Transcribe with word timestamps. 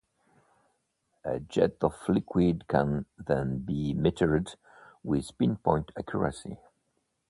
A 1.23 1.39
jet 1.39 1.75
of 1.83 1.93
liquid 2.09 2.67
can 2.67 3.05
then 3.19 3.59
be 3.59 3.93
metered 3.93 4.55
with 5.03 5.37
pinpoint 5.37 5.91
accuracy. 5.95 6.57